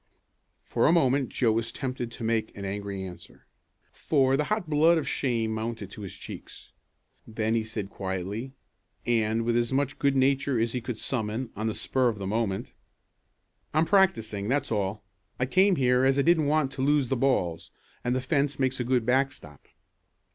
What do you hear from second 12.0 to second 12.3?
of the